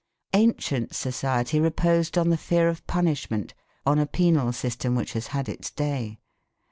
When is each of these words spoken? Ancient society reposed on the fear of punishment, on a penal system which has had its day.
Ancient 0.33 0.95
society 0.95 1.59
reposed 1.59 2.17
on 2.17 2.31
the 2.31 2.35
fear 2.35 2.67
of 2.69 2.83
punishment, 2.87 3.53
on 3.85 3.99
a 3.99 4.07
penal 4.07 4.51
system 4.51 4.95
which 4.95 5.13
has 5.13 5.27
had 5.27 5.47
its 5.47 5.69
day. 5.69 6.17